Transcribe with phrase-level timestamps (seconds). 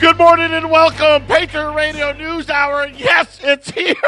[0.00, 2.86] Good morning and welcome, Patriot Radio News Hour.
[2.88, 3.94] Yes, it's here.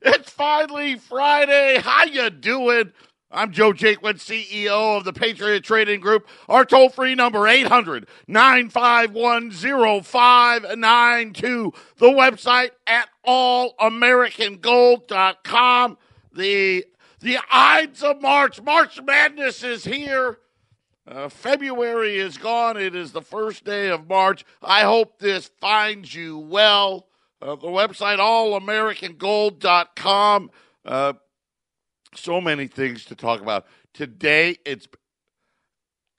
[0.00, 1.80] It's finally Friday.
[1.82, 2.92] How you doing?
[3.32, 6.28] I'm Joe Jaquin, CEO of the Patriot Trading Group.
[6.48, 11.72] Our toll free number 800 951 0592.
[11.96, 15.98] The website at allamericangold.com.
[16.32, 16.84] The
[17.20, 18.62] the Ides of March.
[18.62, 20.38] March Madness is here.
[21.10, 22.76] Uh, February is gone.
[22.76, 24.44] It is the first day of March.
[24.62, 27.06] I hope this finds you well.
[27.40, 30.50] Uh, the website allamericangold.com.
[30.84, 31.14] Uh,
[32.14, 33.64] so many things to talk about.
[33.94, 34.86] Today, it's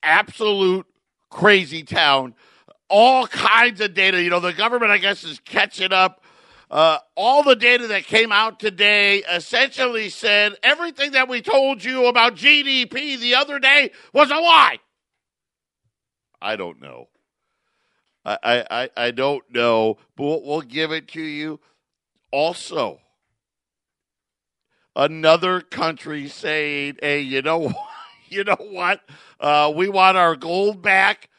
[0.02, 0.88] absolute
[1.30, 2.34] crazy town.
[2.90, 4.24] All kinds of data.
[4.24, 6.24] You know, the government, I guess, is catching up.
[6.72, 12.06] Uh, all the data that came out today essentially said everything that we told you
[12.06, 14.78] about GDP the other day was a lie.
[16.42, 17.10] I don't know.
[18.26, 21.60] I, I, I don't know, but we'll, give it to you.
[22.32, 23.00] Also,
[24.96, 27.74] another country saying, "Hey, you know,
[28.30, 29.02] you know what?
[29.40, 31.30] Uh, we want our gold back."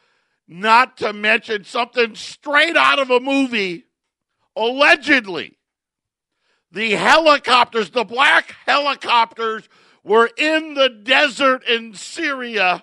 [0.52, 3.84] Not to mention something straight out of a movie.
[4.56, 5.56] Allegedly,
[6.72, 9.68] the helicopters, the black helicopters,
[10.02, 12.82] were in the desert in Syria.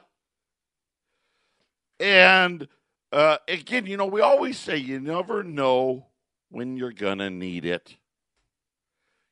[2.00, 2.68] And
[3.12, 6.08] uh, again, you know, we always say you never know
[6.50, 7.96] when you're going to need it.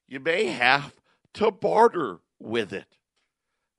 [0.08, 0.94] You may have
[1.36, 2.98] to barter with it,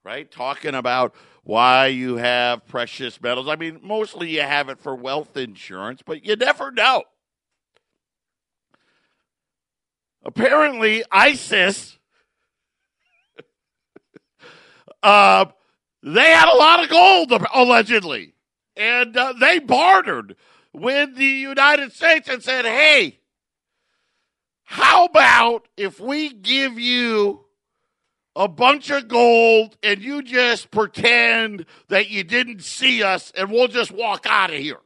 [0.04, 0.30] right?
[0.30, 3.48] Talking about why you have precious metals.
[3.48, 7.04] I mean, mostly you have it for wealth insurance, but you never know.
[10.24, 11.98] Apparently, ISIS,
[15.02, 15.44] uh,
[16.02, 18.34] they had a lot of gold, allegedly,
[18.76, 20.36] and uh, they bartered
[20.72, 23.18] with the United States and said, hey,
[24.64, 27.44] how about if we give you
[28.34, 33.68] a bunch of gold and you just pretend that you didn't see us and we'll
[33.68, 34.80] just walk out of here?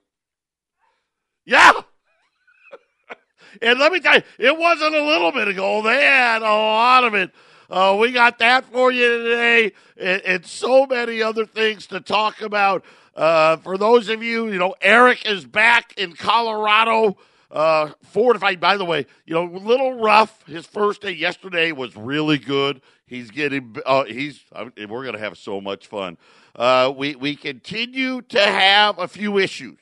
[1.45, 1.73] Yeah.
[3.63, 6.45] and let me tell you, it wasn't a little bit of gold, they had a
[6.45, 7.31] lot of it.
[7.71, 12.43] Uh, we got that for you today and, and, so many other things to talk
[12.43, 12.85] about.
[13.15, 17.17] Uh, for those of you, you know, Eric is back in Colorado.
[17.51, 20.47] Uh, fortified, by the way, you know, a little rough.
[20.47, 22.81] His first day yesterday was really good.
[23.07, 26.17] He's getting, uh, he's, we're going to have so much fun.
[26.55, 29.79] Uh, we, we continue to have a few issues.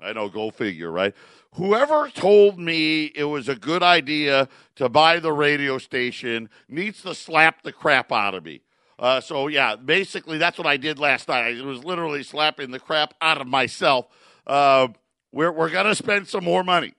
[0.00, 1.14] I know, go figure, right?
[1.54, 7.14] Whoever told me it was a good idea to buy the radio station needs to
[7.14, 8.60] slap the crap out of me.
[8.98, 11.56] Uh, so yeah, basically that's what I did last night.
[11.56, 14.06] I was literally slapping the crap out of myself.
[14.46, 14.88] Uh,
[15.32, 16.94] we're we're gonna spend some more money.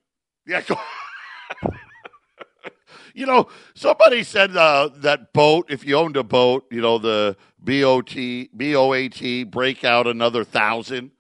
[0.48, 0.64] Yeah.
[3.14, 5.66] you know, somebody said uh, that boat.
[5.70, 9.44] If you owned a boat, you know the B O T B O A T
[9.44, 11.12] break out another thousand.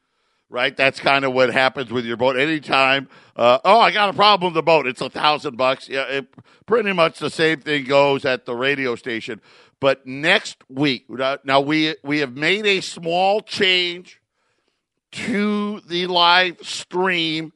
[0.52, 2.36] Right, that's kind of what happens with your boat.
[2.36, 4.88] Anytime, uh, oh, I got a problem with the boat.
[4.88, 5.88] It's a thousand bucks.
[5.88, 6.34] Yeah, it,
[6.66, 9.42] pretty much the same thing goes at the radio station.
[9.80, 11.06] But next week,
[11.44, 14.20] now we we have made a small change
[15.12, 17.54] to the live stream.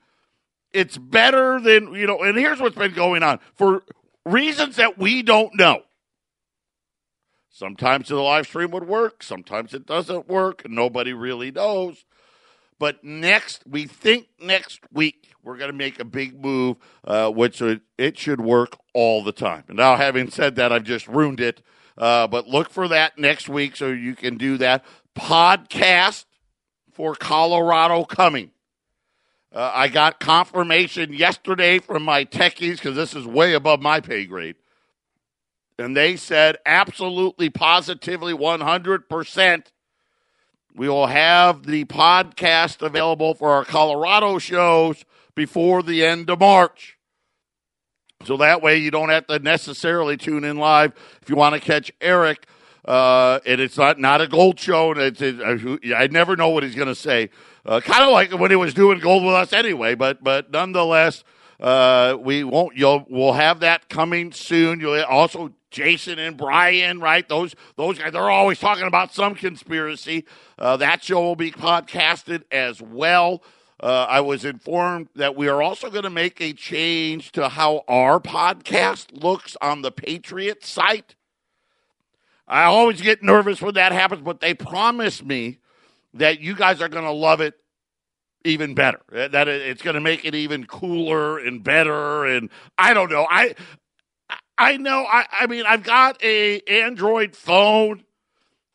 [0.73, 3.83] It's better than, you know, and here's what's been going on for
[4.25, 5.83] reasons that we don't know.
[7.49, 12.05] Sometimes the live stream would work, sometimes it doesn't work, nobody really knows.
[12.79, 17.61] But next, we think next week we're going to make a big move, uh, which
[17.61, 19.65] it should work all the time.
[19.67, 21.61] And now, having said that, I've just ruined it.
[21.97, 24.83] Uh, but look for that next week so you can do that.
[25.15, 26.25] Podcast
[26.91, 28.51] for Colorado coming.
[29.53, 34.25] Uh, I got confirmation yesterday from my techies because this is way above my pay
[34.25, 34.55] grade.
[35.77, 39.65] And they said absolutely, positively, 100%.
[40.75, 45.05] We will have the podcast available for our Colorado shows
[45.35, 46.97] before the end of March.
[48.25, 51.61] So that way you don't have to necessarily tune in live if you want to
[51.61, 52.47] catch Eric
[52.85, 54.91] uh, and it's not not a gold show.
[54.91, 57.29] And it's, it, I, I never know what he's going to say.
[57.65, 59.95] Uh, kind of like when he was doing gold with us anyway.
[59.95, 61.23] But but nonetheless,
[61.59, 62.75] uh, we won't.
[62.75, 64.79] You'll we'll have that coming soon.
[64.79, 67.27] You'll also Jason and Brian, right?
[67.27, 68.11] Those those guys.
[68.11, 70.25] They're always talking about some conspiracy.
[70.59, 73.41] Uh, that show will be podcasted as well.
[73.83, 77.83] Uh, I was informed that we are also going to make a change to how
[77.89, 81.15] our podcast looks on the Patriot site.
[82.47, 85.57] I always get nervous when that happens, but they promise me
[86.13, 87.55] that you guys are going to love it
[88.45, 89.01] even better.
[89.11, 92.23] That it's going to make it even cooler and better.
[92.23, 93.27] And I don't know.
[93.29, 93.53] I
[94.57, 95.05] I know.
[95.05, 98.05] I I mean, I've got a Android phone,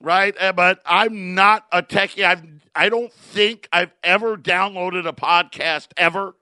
[0.03, 0.37] right?
[0.39, 2.27] Uh, but I'm not a techie.
[2.27, 2.43] I've
[2.79, 6.37] I don't think I've ever downloaded a podcast ever,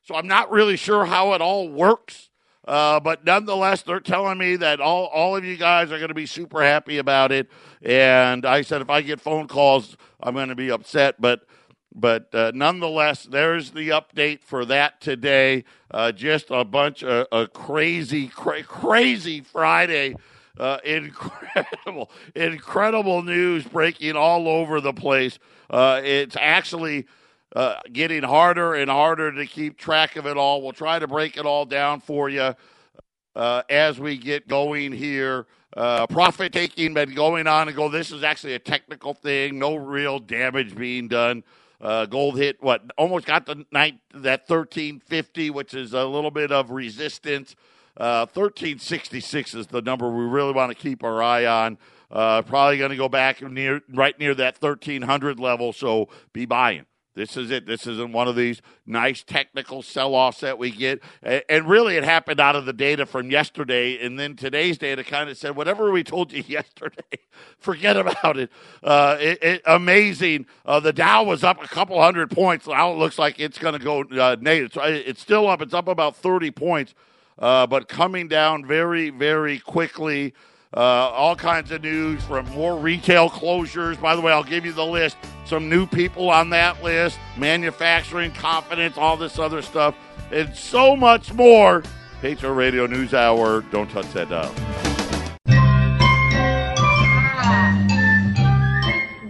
[0.00, 2.30] so I'm not really sure how it all works.
[2.68, 6.14] Uh, but nonetheless, they're telling me that all, all of you guys are going to
[6.14, 7.50] be super happy about it.
[7.82, 11.20] And I said, if I get phone calls, I'm going to be upset.
[11.20, 11.40] But
[11.92, 15.64] but uh, nonetheless, there's the update for that today.
[15.90, 20.14] Uh, just a bunch of a crazy, cra- crazy Friday.
[20.58, 25.38] Uh, incredible, incredible news breaking all over the place.
[25.68, 27.06] Uh, it's actually
[27.54, 30.62] uh, getting harder and harder to keep track of it all.
[30.62, 32.54] We'll try to break it all down for you
[33.34, 35.46] uh, as we get going here.
[35.76, 37.90] Uh, profit taking been going on and go.
[37.90, 39.58] This is actually a technical thing.
[39.58, 41.44] No real damage being done.
[41.78, 46.30] Uh, gold hit what almost got the night that thirteen fifty, which is a little
[46.30, 47.54] bit of resistance.
[47.96, 51.78] Uh, thirteen sixty six is the number we really want to keep our eye on.
[52.10, 55.72] Uh, probably going to go back near right near that thirteen hundred level.
[55.72, 56.86] So be buying.
[57.16, 57.64] This is it.
[57.64, 61.02] This isn't one of these nice technical sell offs that we get.
[61.22, 64.04] And really, it happened out of the data from yesterday.
[64.04, 67.18] And then today's data kind of said, whatever we told you yesterday,
[67.58, 68.52] forget about it.
[68.82, 70.44] Uh, it, it amazing.
[70.66, 72.66] Uh, the Dow was up a couple hundred points.
[72.66, 74.78] Now it looks like it's going to go uh, negative.
[74.84, 75.62] It's still up.
[75.62, 76.94] It's up about 30 points,
[77.38, 80.34] uh, but coming down very, very quickly.
[80.74, 83.98] Uh, all kinds of news from more retail closures.
[83.98, 85.16] By the way, I'll give you the list.
[85.46, 89.94] Some new people on that list, manufacturing, confidence, all this other stuff,
[90.32, 91.82] and so much more.
[92.20, 93.62] Patriot Radio News Hour.
[93.70, 94.52] Don't touch that dial.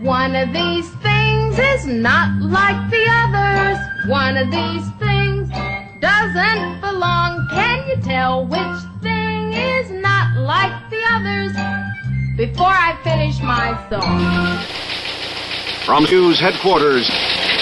[0.00, 3.78] One of these things is not like the others.
[4.08, 5.05] One of these things
[6.00, 7.48] doesn't belong.
[7.50, 11.52] Can you tell which thing is not like the others?
[12.36, 14.60] Before I finish my song.
[15.84, 17.08] From news headquarters,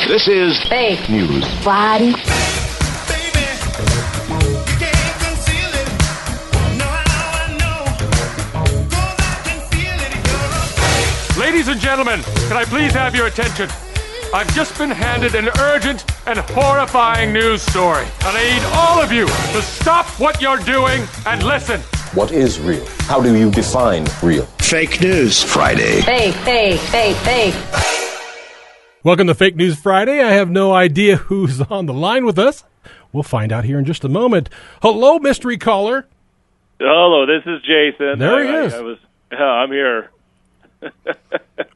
[0.08, 2.14] this is Fake News Friday.
[11.38, 13.69] Ladies and gentlemen, can I please have your attention?
[14.32, 18.05] I've just been handed an urgent and horrifying news story.
[18.25, 21.81] And I need all of you to stop what you're doing and listen.
[22.15, 22.87] What is real?
[23.00, 24.47] How do you define real?
[24.61, 26.00] Fake News Friday.
[26.03, 27.55] Fake, fake, fake, fake.
[29.03, 30.23] Welcome to Fake News Friday.
[30.23, 32.65] I have no idea who's on the line with us.
[33.12, 34.49] We'll find out here in just a moment.
[34.82, 36.06] Hello, mystery caller.
[36.81, 38.19] Hello, this is Jason.
[38.19, 38.75] There he I, is.
[38.75, 38.99] I, I was.
[39.31, 40.11] Yeah, I'm here.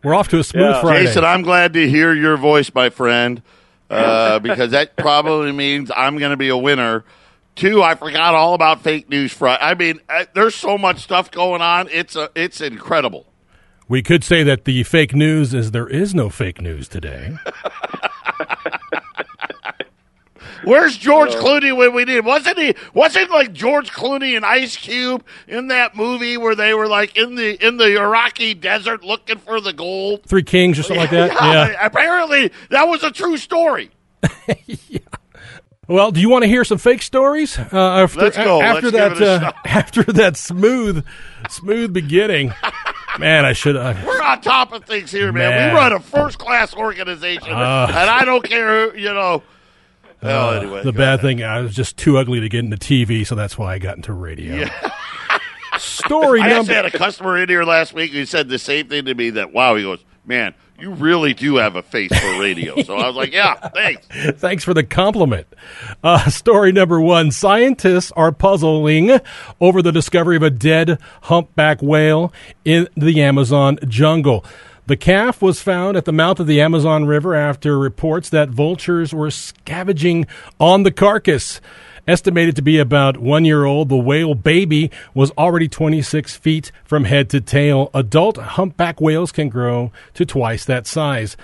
[0.03, 0.81] We're off to a smooth Yeah.
[0.81, 1.07] Friday.
[1.07, 3.43] Jason, I'm glad to hear your voice, my friend,
[3.91, 7.05] uh, because that probably means I'm going to be a winner.
[7.57, 9.63] Two, I forgot all about fake news Friday.
[9.63, 11.89] I mean, uh, there's so much stuff going on.
[11.91, 13.27] It's a, it's incredible.
[13.89, 17.37] we could say that the fake news is there is no fake news today.
[20.65, 22.25] Where's George Clooney when we need him?
[22.25, 22.75] Wasn't he?
[22.95, 27.35] Wasn't like George Clooney and Ice Cube in that movie where they were like in
[27.37, 30.25] the in the Iraqi desert looking for the gold?
[30.25, 31.33] Three Kings or something like that.
[31.49, 31.87] Yeah.
[31.87, 33.91] Apparently, that was a true story.
[35.91, 37.59] Well, do you want to hear some fake stories?
[37.59, 37.65] Uh,
[38.03, 38.61] after, Let's go.
[38.61, 39.57] After Let's give that, it a uh, shot.
[39.65, 41.03] after that smooth,
[41.49, 42.53] smooth beginning.
[43.19, 43.75] Man, I should.
[43.75, 45.49] Uh, We're on top of things here, man.
[45.49, 45.73] Man.
[45.73, 47.87] We run a first class organization, Uh.
[47.89, 49.43] and I don't care, who, you know.
[50.23, 51.21] Well, anyway, the bad ahead.
[51.21, 53.97] thing, I was just too ugly to get into TV, so that's why I got
[53.97, 54.67] into radio.
[55.79, 56.75] Story I number.
[56.75, 59.31] had a customer in here last week who said the same thing to me.
[59.31, 62.83] That wow, he goes, man, you really do have a face for radio.
[62.83, 64.07] so I was like, yeah, thanks.
[64.41, 65.47] Thanks for the compliment.
[66.03, 69.21] Uh, story number one Scientists are puzzling
[69.61, 72.33] over the discovery of a dead humpback whale
[72.65, 74.45] in the Amazon jungle.
[74.89, 79.13] The calf was found at the mouth of the Amazon River after reports that vultures
[79.13, 80.27] were scavenging
[80.59, 81.61] on the carcass.
[82.07, 87.05] Estimated to be about one year old, the whale baby was already 26 feet from
[87.05, 87.91] head to tail.
[87.93, 91.37] Adult humpback whales can grow to twice that size.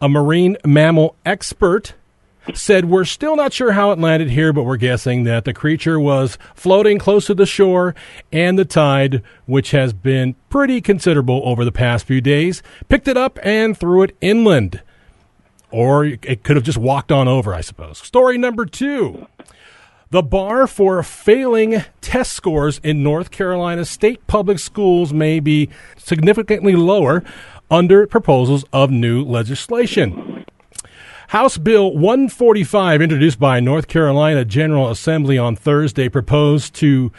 [0.00, 1.94] A marine mammal expert
[2.54, 5.98] said, We're still not sure how it landed here, but we're guessing that the creature
[5.98, 7.94] was floating close to the shore
[8.32, 13.16] and the tide, which has been pretty considerable over the past few days, picked it
[13.16, 14.82] up and threw it inland.
[15.70, 17.98] Or it could have just walked on over, I suppose.
[17.98, 19.26] Story number two.
[20.10, 26.74] The bar for failing test scores in North Carolina state public schools may be significantly
[26.74, 27.22] lower
[27.70, 30.46] under proposals of new legislation.
[31.28, 37.12] House Bill 145, introduced by North Carolina General Assembly on Thursday, proposed to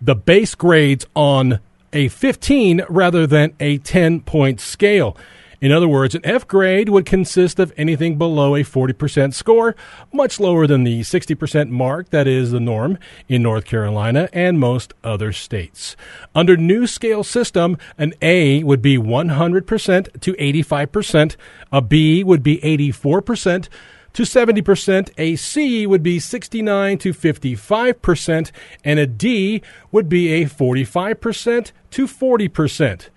[0.00, 1.60] the base grades on
[1.92, 5.18] a 15 rather than a 10 point scale.
[5.64, 9.74] In other words, an F grade would consist of anything below a 40% score,
[10.12, 12.98] much lower than the 60% mark that is the norm
[13.30, 15.96] in North Carolina and most other states.
[16.34, 21.36] Under new scale system, an A would be 100% to 85%,
[21.72, 23.70] a B would be 84%,
[24.12, 28.50] to 70%, a C would be 69 to 55%,
[28.84, 33.08] and a D would be a 45% to 40%.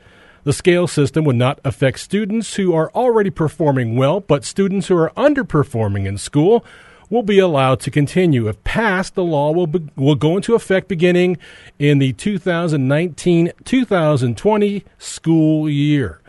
[0.48, 4.96] The scale system would not affect students who are already performing well, but students who
[4.96, 6.63] are underperforming in school
[7.10, 8.48] will be allowed to continue.
[8.48, 11.38] If passed, the law will, be, will go into effect beginning
[11.77, 16.22] in the 2019 2020 school year.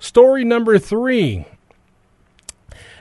[0.00, 1.46] Story number three.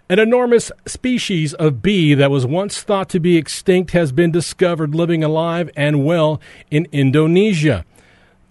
[0.07, 4.93] An enormous species of bee that was once thought to be extinct has been discovered
[4.93, 7.85] living alive and well in Indonesia.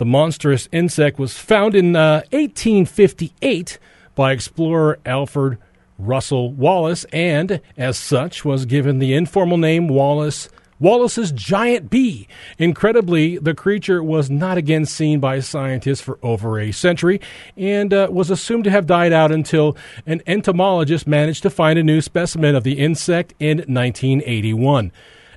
[0.02, 3.78] The monstrous insect was found in uh, 1858
[4.16, 5.58] by explorer Alfred
[5.96, 10.48] Russel Wallace and, as such, was given the informal name Wallace
[10.80, 12.26] Wallace's giant bee.
[12.58, 17.20] Incredibly, the creature was not again seen by scientists for over a century
[17.56, 21.84] and uh, was assumed to have died out until an entomologist managed to find a
[21.84, 24.90] new specimen of the insect in 1981.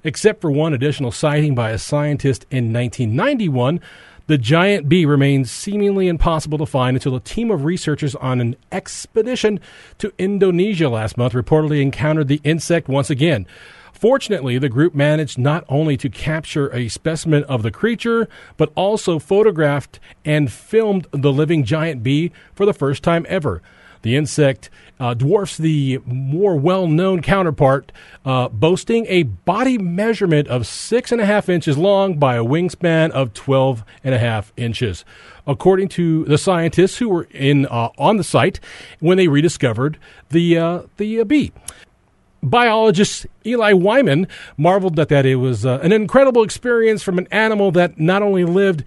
[0.04, 3.80] Except for one additional sighting by a scientist in 1991,
[4.28, 8.56] the giant bee remains seemingly impossible to find until a team of researchers on an
[8.72, 9.60] expedition
[10.00, 13.46] to Indonesia last month reportedly encountered the insect once again.
[13.94, 18.28] Fortunately, the group managed not only to capture a specimen of the creature,
[18.58, 23.62] but also photographed and filmed the living giant bee for the first time ever.
[24.06, 24.70] The insect
[25.00, 27.92] uh, dwarfs the more well known counterpart,
[28.24, 33.10] uh, boasting a body measurement of six and a half inches long by a wingspan
[33.10, 35.06] of 12 and a half inches.
[35.48, 38.60] According to the scientists who were in uh, on the site
[39.00, 39.98] when they rediscovered
[40.30, 41.52] the uh, the uh, bee
[42.44, 47.72] biologist Eli Wyman marveled that, that it was uh, an incredible experience from an animal
[47.72, 48.84] that not only lived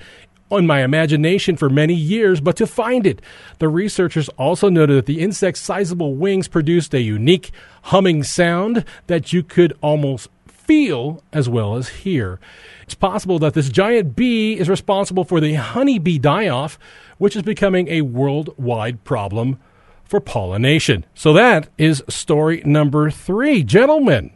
[0.51, 3.21] on my imagination for many years, but to find it.
[3.59, 7.51] The researchers also noted that the insect's sizable wings produced a unique
[7.83, 12.39] humming sound that you could almost feel as well as hear.
[12.83, 16.79] It's possible that this giant bee is responsible for the honeybee die off,
[17.19, 19.59] which is becoming a worldwide problem
[20.05, 21.05] for pollination.
[21.15, 23.63] So that is story number three.
[23.63, 24.31] Gentlemen,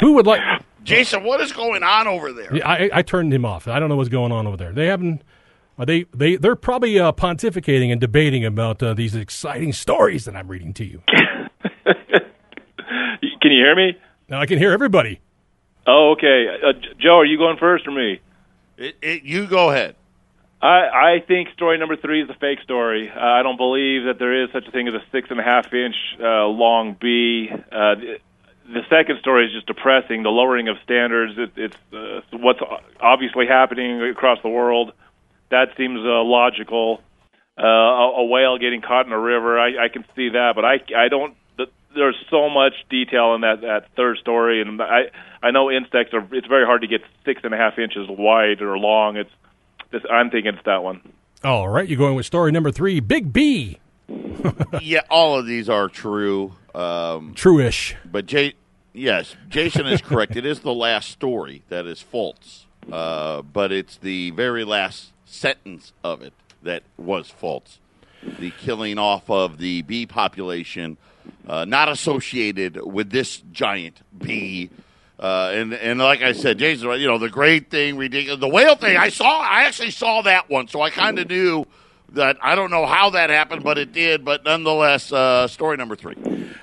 [0.00, 0.40] who would like.
[0.86, 2.54] Jason, what is going on over there?
[2.54, 3.66] Yeah, I, I turned him off.
[3.68, 4.72] I don't know what's going on over there.
[4.72, 5.22] They haven't.
[5.78, 10.34] Are they they they're probably uh, pontificating and debating about uh, these exciting stories that
[10.34, 11.02] I'm reading to you.
[13.42, 13.98] Can you hear me?
[14.28, 15.20] Now I can hear everybody.
[15.86, 16.46] Oh, okay.
[16.48, 18.20] Uh, Joe, are you going first or me?
[18.76, 19.94] It, it, you go ahead.
[20.60, 20.66] I,
[21.18, 23.08] I think story number three is a fake story.
[23.08, 25.42] Uh, I don't believe that there is such a thing as a six and a
[25.42, 27.50] half inch uh, long bee.
[28.66, 30.22] The, the second story is just depressing.
[30.22, 31.34] The lowering of standards.
[31.36, 32.60] It, it's uh, what's
[33.00, 34.92] obviously happening across the world.
[35.50, 37.02] That seems uh, logical.
[37.58, 39.58] Uh, a, a whale getting caught in a river.
[39.58, 41.34] I, I can see that, but I I don't.
[41.56, 45.10] The, there's so much detail in that that third story, and I
[45.42, 46.26] I know insects are.
[46.32, 49.16] It's very hard to get six and a half inches wide or long.
[49.16, 49.30] It's
[49.90, 51.00] this, I'm thinking it's that one.
[51.44, 53.78] All right, you're going with story number three, Big B.
[54.82, 56.52] yeah, all of these are true.
[56.76, 57.96] Um, True-ish.
[58.04, 58.54] But Jay,
[58.92, 60.36] yes, Jason is correct.
[60.36, 65.94] It is the last story that is false, uh, but it's the very last sentence
[66.04, 67.78] of it that was false.
[68.38, 70.98] The killing off of the bee population,
[71.48, 74.68] uh, not associated with this giant bee.
[75.18, 78.76] Uh, and and like I said, Jason, you know the great thing, ridiculous, the whale
[78.76, 78.98] thing.
[78.98, 81.64] I saw, I actually saw that one, so I kind of knew
[82.16, 82.36] that.
[82.42, 84.24] I don't know how that happened, but it did.
[84.24, 86.16] But nonetheless, uh, story number three.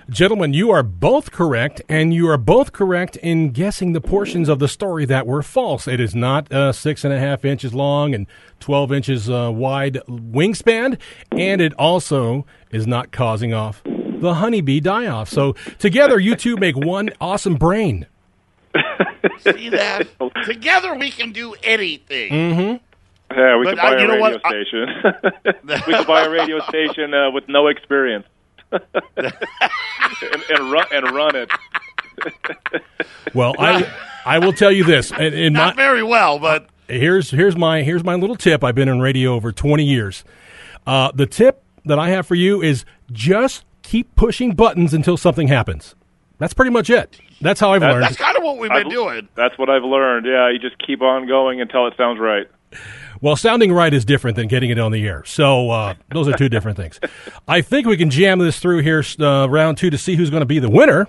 [0.10, 4.60] Gentlemen, you are both correct, and you are both correct in guessing the portions of
[4.60, 5.88] the story that were false.
[5.88, 8.27] It is not uh, six and a half inches long and
[8.60, 11.00] 12 inches uh, wide wingspan,
[11.31, 13.81] and it also is not causing off
[14.24, 15.29] the honeybee die off.
[15.29, 18.07] So together, you two make one awesome brain.
[19.39, 20.07] See that?
[20.45, 22.31] Together we can do anything.
[22.31, 22.92] Mm-hmm.
[23.35, 24.45] Yeah, we But, could buy you a radio what?
[24.45, 24.87] I- station.
[25.87, 28.25] we could buy a radio station uh, with no experience,
[28.71, 29.33] and,
[30.49, 31.49] and run and run it.
[33.33, 33.91] Well, I
[34.25, 35.11] I will tell you this.
[35.11, 38.63] In, in Not my, very well, but here's here's my here's my little tip.
[38.63, 40.23] I've been in radio over 20 years.
[40.85, 45.47] Uh, the tip that I have for you is just keep pushing buttons until something
[45.47, 45.95] happens.
[46.37, 47.19] That's pretty much it.
[47.41, 48.03] That's how I've That- learned.
[48.05, 49.27] That's kind of what we've been I've- doing.
[49.35, 50.25] That's what I've learned.
[50.25, 52.47] Yeah, you just keep on going until it sounds right.
[53.24, 55.24] Well, sounding right is different than getting it on the air.
[55.24, 57.00] So uh, those are two different things.
[57.48, 60.42] I think we can jam this through here, uh, round two, to see who's going
[60.42, 61.08] to be the winner.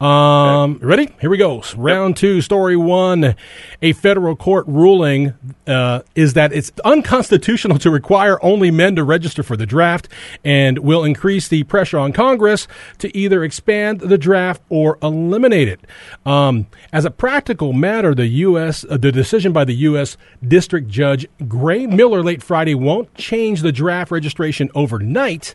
[0.00, 1.10] Um, ready?
[1.20, 1.62] Here we go.
[1.76, 3.34] Round two, story one.
[3.82, 5.34] A federal court ruling
[5.66, 10.08] uh, is that it's unconstitutional to require only men to register for the draft
[10.42, 12.66] and will increase the pressure on Congress
[12.96, 15.80] to either expand the draft or eliminate it.
[16.24, 18.86] Um, as a practical matter, the U.S.
[18.88, 20.16] Uh, the decision by the U.S.
[20.46, 25.54] District Judge Gray Miller late Friday won't change the draft registration overnight.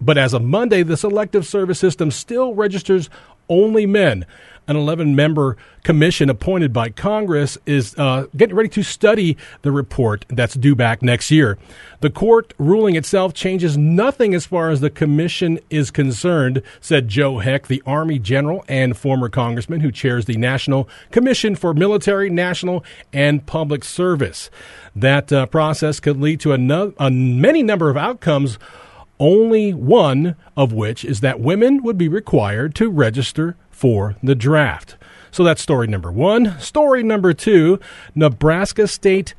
[0.00, 3.10] But as of Monday, the Selective Service System still registers
[3.48, 4.26] only men.
[4.66, 10.26] An 11 member commission appointed by Congress is uh, getting ready to study the report
[10.28, 11.56] that's due back next year.
[12.00, 17.38] The court ruling itself changes nothing as far as the commission is concerned, said Joe
[17.38, 22.84] Heck, the Army general and former congressman who chairs the National Commission for Military, National,
[23.10, 24.50] and Public Service.
[24.94, 28.58] That uh, process could lead to a, no- a many number of outcomes
[29.20, 34.96] only one of which is that women would be required to register for the draft.
[35.30, 36.58] So that's story number one.
[36.60, 37.78] Story number two
[38.14, 39.34] Nebraska State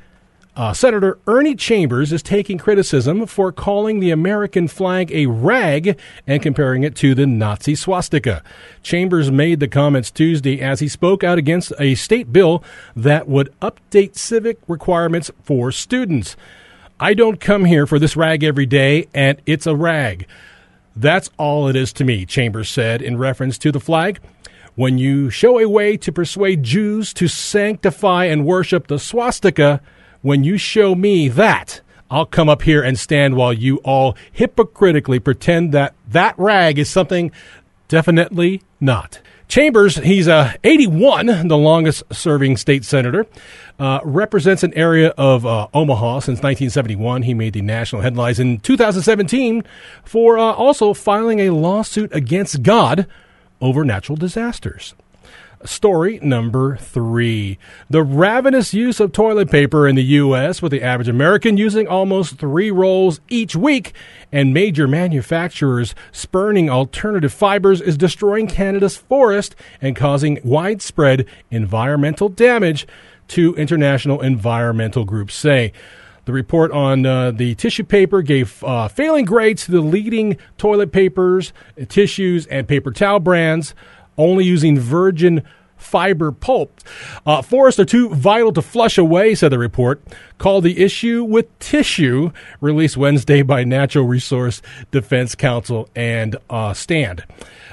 [0.56, 6.42] uh, Senator Ernie Chambers is taking criticism for calling the American flag a rag and
[6.42, 8.42] comparing it to the Nazi swastika.
[8.82, 12.64] Chambers made the comments Tuesday as he spoke out against a state bill
[12.96, 16.36] that would update civic requirements for students.
[17.02, 20.26] I don't come here for this rag every day, and it's a rag.
[20.94, 24.20] That's all it is to me, Chambers said in reference to the flag.
[24.74, 29.80] When you show a way to persuade Jews to sanctify and worship the swastika,
[30.20, 31.80] when you show me that,
[32.10, 36.90] I'll come up here and stand while you all hypocritically pretend that that rag is
[36.90, 37.32] something
[37.88, 39.20] definitely not.
[39.50, 43.26] Chambers, he's uh, 81, the longest serving state senator,
[43.80, 47.22] uh, represents an area of uh, Omaha since 1971.
[47.22, 49.64] He made the national headlines in 2017
[50.04, 53.08] for uh, also filing a lawsuit against God
[53.60, 54.94] over natural disasters.
[55.64, 57.58] Story number three.
[57.90, 62.38] The ravenous use of toilet paper in the U.S., with the average American using almost
[62.38, 63.92] three rolls each week,
[64.32, 72.86] and major manufacturers spurning alternative fibers, is destroying Canada's forest and causing widespread environmental damage,
[73.30, 75.72] to international environmental groups say.
[76.26, 80.92] The report on uh, the tissue paper gave uh, failing grades to the leading toilet
[80.92, 81.52] papers,
[81.88, 83.74] tissues, and paper towel brands,
[84.20, 85.42] only using virgin
[85.80, 86.80] fiber pulp.
[87.26, 90.00] Uh, forests are too vital to flush away, said the report.
[90.38, 92.30] Called the issue with tissue,
[92.60, 97.24] released Wednesday by Natural Resource Defense Council and uh, Stand.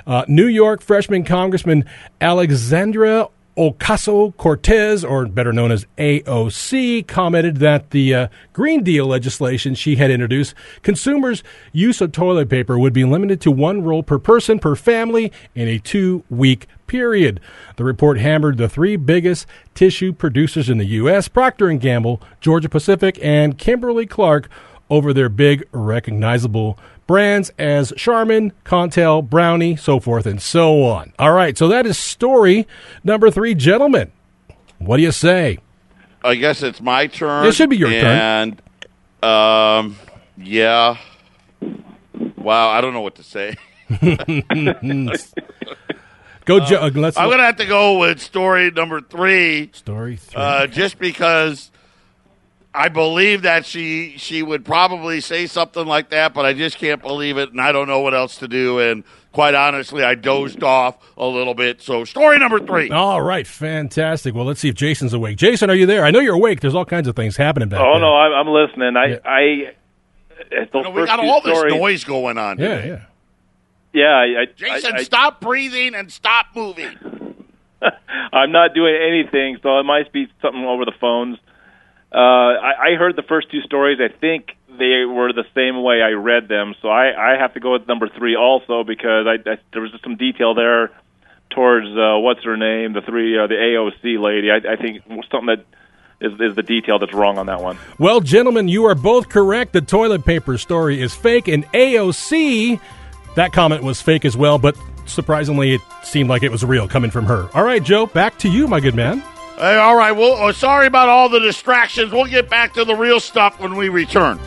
[0.05, 1.83] Uh, New York freshman Congressman
[2.21, 3.27] Alexandra
[3.57, 9.95] Ocasio Cortez, or better known as AOC, commented that the uh, Green Deal legislation she
[9.95, 14.59] had introduced, consumers' use of toilet paper would be limited to one roll per person
[14.59, 17.39] per family in a two week period.
[17.77, 21.27] The report hammered the three biggest tissue producers in the U.S.
[21.27, 24.49] Procter & Gamble, Georgia Pacific, and Kimberly Clark
[24.89, 31.13] over their big recognizable brands as Charmin, Contel, Brownie, so forth and so on.
[31.17, 32.67] All right, so that is story
[33.03, 34.11] number three, gentlemen.
[34.77, 35.59] What do you say?
[36.23, 37.45] I guess it's my turn.
[37.45, 38.05] It should be your turn.
[38.05, 38.61] And
[39.23, 39.95] um,
[40.37, 40.97] yeah.
[42.37, 43.55] Wow, I don't know what to say.
[46.45, 50.41] Go, Jo- uh, let's I'm gonna have to go with story number three, story three.
[50.41, 51.71] uh, just because
[52.77, 57.01] I believe that she she would probably say something like that, but I just can't
[57.01, 58.79] believe it, and I don't know what else to do.
[58.79, 61.81] And quite honestly, I dozed off a little bit.
[61.81, 62.91] So, story number three.
[62.91, 64.35] All right, fantastic.
[64.35, 65.37] Well, let's see if Jason's awake.
[65.37, 66.05] Jason, are you there?
[66.05, 66.61] I know you're awake.
[66.61, 68.01] There's all kinds of things happening back Oh there.
[68.01, 68.95] no, I'm, I'm listening.
[68.95, 69.17] I, Yeah.
[69.25, 69.71] I,
[70.55, 72.59] uh, at You know, we got all this stories, noise going on.
[72.59, 72.87] Yeah, today.
[72.89, 72.99] yeah.
[73.93, 76.95] Yeah, I, I, Jason, I, stop breathing and stop moving.
[78.31, 81.37] I'm not doing anything, so it might be something over the phones.
[82.11, 83.99] Uh, I, I heard the first two stories.
[83.99, 87.59] I think they were the same way I read them, so I, I have to
[87.59, 90.91] go with number three also because I, I there was just some detail there
[91.49, 94.51] towards uh, what's her name, the three, uh, the AOC lady.
[94.51, 95.65] I, I think something that
[96.19, 97.77] is, is the detail that's wrong on that one.
[97.99, 99.73] Well, gentlemen, you are both correct.
[99.73, 102.79] The toilet paper story is fake, and AOC,
[103.35, 107.11] that comment was fake as well, but surprisingly, it seemed like it was real coming
[107.11, 107.49] from her.
[107.53, 109.23] All right, Joe, back to you, my good man.
[109.57, 110.11] Hey, all right.
[110.11, 112.11] Well, oh, sorry about all the distractions.
[112.11, 114.39] We'll get back to the real stuff when we return.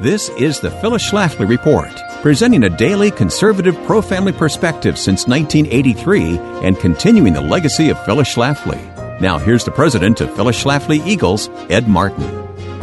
[0.00, 1.90] This is the Phyllis Schlafly Report,
[2.22, 8.32] presenting a daily conservative pro family perspective since 1983 and continuing the legacy of Phyllis
[8.32, 9.20] Schlafly.
[9.20, 12.37] Now, here's the president of Phyllis Schlafly Eagles, Ed Martin.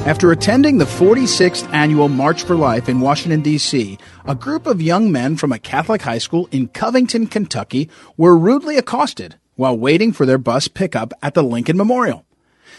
[0.05, 5.11] After attending the 46th annual March for Life in Washington, D.C., a group of young
[5.11, 10.27] men from a Catholic high school in Covington, Kentucky were rudely accosted while waiting for
[10.27, 12.23] their bus pickup at the Lincoln Memorial.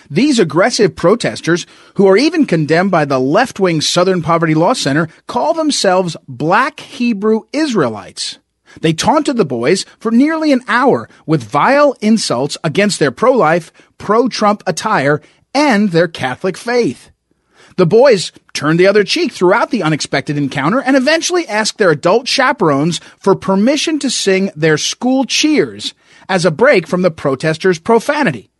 [0.08, 5.08] These aggressive protesters, who are even condemned by the left wing Southern Poverty Law Center,
[5.26, 8.38] call themselves Black Hebrew Israelites.
[8.82, 13.72] They taunted the boys for nearly an hour with vile insults against their pro life,
[13.98, 15.20] pro Trump attire,
[15.52, 17.10] and their Catholic faith.
[17.76, 22.26] The boys turned the other cheek throughout the unexpected encounter and eventually asked their adult
[22.26, 25.92] chaperones for permission to sing their school cheers
[26.28, 28.50] as a break from the protesters' profanity.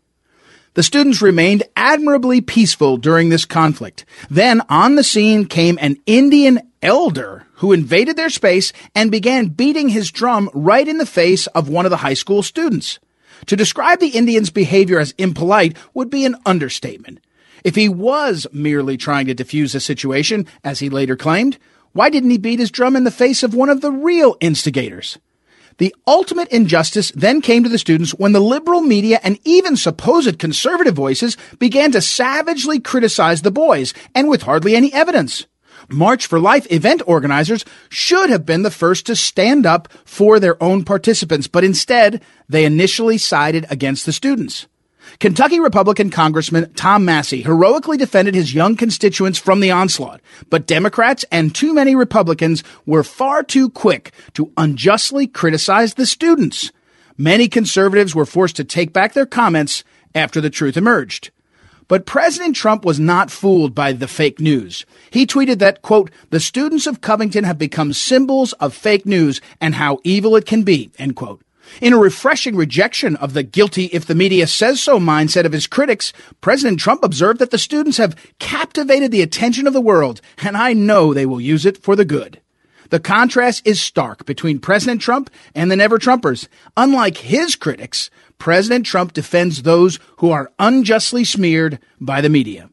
[0.75, 4.05] The students remained admirably peaceful during this conflict.
[4.29, 9.89] Then on the scene came an Indian elder who invaded their space and began beating
[9.89, 12.99] his drum right in the face of one of the high school students.
[13.47, 17.21] To describe the Indian's behavior as impolite would be an understatement.
[17.67, 21.59] If he was merely trying to defuse the situation, as he later claimed,
[21.95, 25.19] why didn't he beat his drum in the face of one of the real instigators?
[25.79, 30.39] The ultimate injustice then came to the students when the liberal media and even supposed
[30.39, 35.49] conservative voices began to savagely criticize the boys, and with hardly any evidence.
[35.91, 40.63] March for Life event organizers should have been the first to stand up for their
[40.63, 44.69] own participants, but instead, they initially sided against the students.
[45.19, 51.25] Kentucky Republican Congressman Tom Massie heroically defended his young constituents from the onslaught, but Democrats
[51.33, 56.71] and too many Republicans were far too quick to unjustly criticize the students.
[57.17, 61.31] Many conservatives were forced to take back their comments after the truth emerged.
[61.89, 64.85] But President Trump was not fooled by the fake news.
[65.11, 69.77] He tweeted that, quote, the students of Covington have become symbols of fake news and
[69.77, 71.41] how evil it can be, end quote.
[71.81, 75.67] In a refreshing rejection of the guilty if the media says so mindset of his
[75.67, 80.57] critics, President Trump observed that the students have captivated the attention of the world, and
[80.57, 82.41] I know they will use it for the good.
[82.91, 86.47] The contrast is stark between President Trump and the Never Trumpers.
[86.77, 92.71] Unlike his critics, President Trump defends those who are unjustly smeared by the media.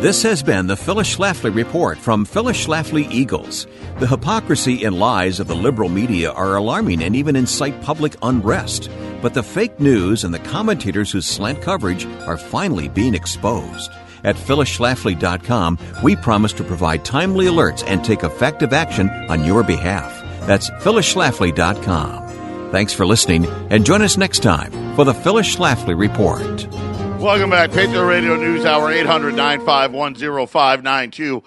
[0.00, 3.66] This has been the Phyllis Schlafly Report from Phyllis Schlafly Eagles.
[3.98, 8.90] The hypocrisy and lies of the liberal media are alarming and even incite public unrest.
[9.22, 13.90] But the fake news and the commentators who slant coverage are finally being exposed.
[14.22, 20.12] At phyllisschlafly.com, we promise to provide timely alerts and take effective action on your behalf.
[20.46, 22.70] That's phyllisschlafly.com.
[22.70, 26.85] Thanks for listening and join us next time for the Phyllis Schlafly Report.
[27.18, 27.72] Welcome back.
[27.72, 31.42] Patriot Radio News Hour 800 951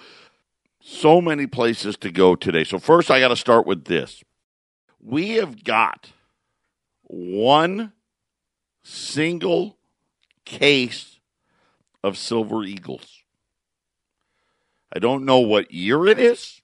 [0.82, 2.64] So many places to go today.
[2.64, 4.24] So, first, I got to start with this.
[5.00, 6.10] We have got
[7.04, 7.92] one
[8.82, 9.76] single
[10.44, 11.20] case
[12.02, 13.22] of Silver Eagles.
[14.92, 16.60] I don't know what year it is.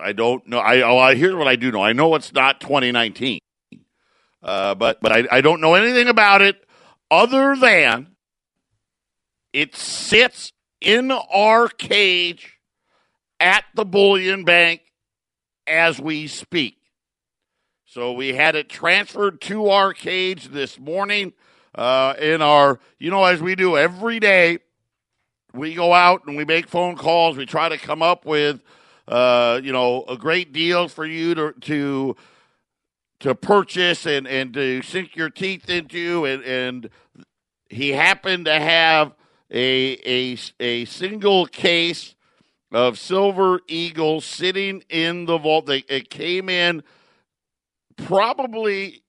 [0.00, 0.58] I don't know.
[0.58, 1.82] I, oh, I here's what I do know.
[1.82, 3.38] I know it's not 2019,
[4.42, 6.64] uh, but but I, I don't know anything about it
[7.12, 8.08] other than
[9.52, 12.58] it sits in our cage
[13.38, 14.80] at the bullion bank
[15.66, 16.78] as we speak.
[17.84, 21.34] So we had it transferred to our cage this morning
[21.74, 24.60] uh, in our, you know, as we do every day.
[25.52, 27.36] We go out and we make phone calls.
[27.36, 28.62] We try to come up with,
[29.06, 32.16] uh, you know, a great deal for you to to
[33.22, 36.90] to purchase and, and to sink your teeth into and, and
[37.70, 39.14] he happened to have
[39.48, 42.16] a, a, a single case
[42.72, 45.66] of silver eagles sitting in the vault.
[45.66, 46.82] They, it came in
[47.96, 49.04] probably,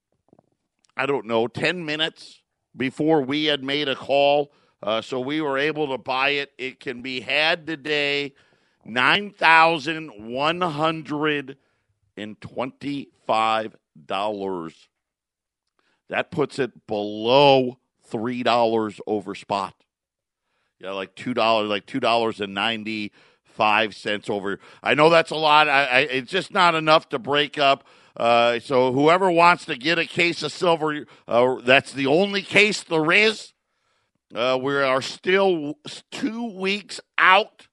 [0.96, 2.40] I don't know, 10 minutes
[2.78, 4.52] before we had made a call.
[4.84, 6.52] Uh, so we were able to buy it.
[6.60, 8.34] It can be had today,
[14.08, 14.76] $9,125.
[16.10, 19.74] That puts it below three dollars over spot.
[20.80, 23.12] Yeah, like two dollars, like two dollars and ninety
[23.44, 24.60] five cents over.
[24.82, 25.70] I know that's a lot.
[25.70, 27.88] I, I, it's just not enough to break up.
[28.16, 32.84] Uh, so whoever wants to get a case of silver, uh, that's the only case
[32.84, 33.54] there is.
[34.36, 35.78] Uh, we are still
[36.12, 37.68] two weeks out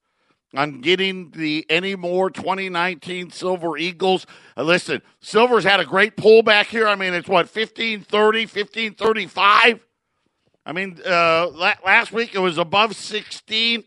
[0.55, 4.27] on getting the any more 2019 Silver Eagles.
[4.57, 6.89] Uh, listen, Silver's had a great pullback here.
[6.89, 9.85] I mean, it's what 1530, 1535.
[10.67, 13.85] I mean, uh, last week it was above 16.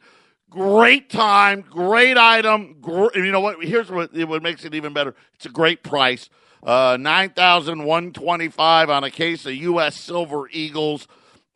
[0.49, 2.76] Great time, great item.
[2.80, 3.63] Gr- you know what?
[3.63, 5.15] Here's what, what makes it even better.
[5.36, 6.30] It's a great price.
[6.62, 9.95] Uh, Nine thousand one twenty-five on a case of U.S.
[9.95, 11.08] Silver Eagles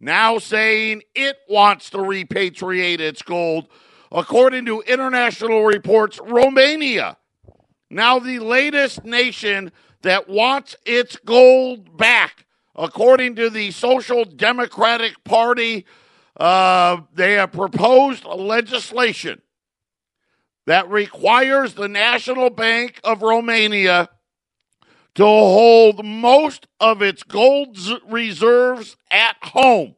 [0.00, 3.68] now saying it wants to repatriate its gold.
[4.10, 7.16] According to international reports, Romania,
[7.88, 9.70] now the latest nation
[10.02, 12.46] that wants its gold back.
[12.74, 15.86] According to the Social Democratic Party,
[16.42, 19.40] uh, they have proposed legislation
[20.66, 24.08] that requires the National Bank of Romania
[25.14, 27.78] to hold most of its gold
[28.08, 29.94] reserves at home.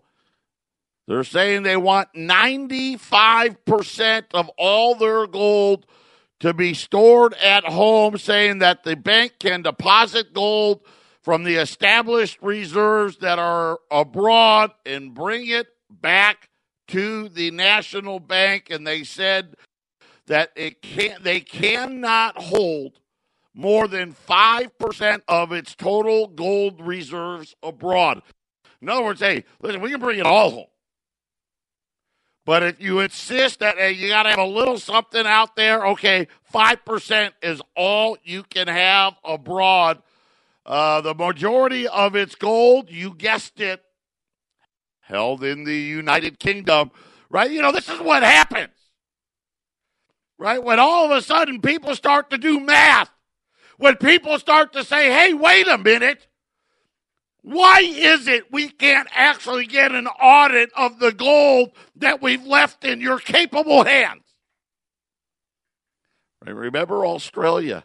[1.08, 5.86] They're saying they want 95% of all their gold
[6.40, 10.82] to be stored at home, saying that the bank can deposit gold
[11.22, 15.68] from the established reserves that are abroad and bring it
[16.00, 16.48] back
[16.88, 18.68] to the national bank.
[18.70, 19.54] And they said
[20.26, 23.00] that it can they cannot hold
[23.54, 28.22] more than 5% of its total gold reserves abroad.
[28.82, 30.66] In other words, hey, listen, we can bring it all home.
[32.44, 35.86] But if you insist that hey, you got to have a little something out there,
[35.88, 40.02] okay, 5% is all you can have abroad.
[40.66, 43.82] Uh, the majority of its gold, you guessed it,
[45.04, 46.90] held in the United Kingdom,
[47.30, 47.50] right?
[47.50, 48.74] You know, this is what happens,
[50.38, 50.62] right?
[50.62, 53.10] When all of a sudden people start to do math
[53.76, 56.26] when people start to say, hey, wait a minute,
[57.42, 62.84] why is it we can't actually get an audit of the gold that we've left
[62.84, 64.22] in your capable hands?
[66.46, 67.84] Remember Australia?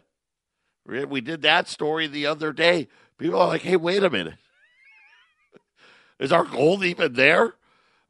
[0.86, 2.88] We did that story the other day.
[3.18, 4.34] People are like, hey, wait a minute.
[6.20, 7.54] Is our gold even there?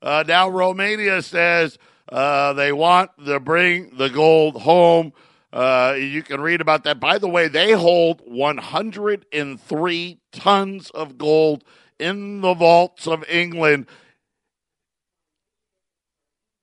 [0.03, 1.79] Uh, now Romania says
[2.11, 5.13] uh, they want to bring the gold home.
[5.53, 7.01] Uh, you can read about that.
[7.01, 11.65] By the way, they hold 103 tons of gold
[11.99, 13.87] in the vaults of England.